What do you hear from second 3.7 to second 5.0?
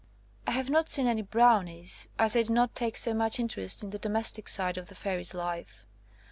in the domestic side of the